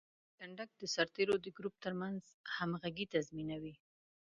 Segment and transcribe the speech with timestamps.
[0.37, 2.21] کنډک د سرتیرو د ګروپ ترمنځ
[2.55, 3.75] همغږي تضمینوي.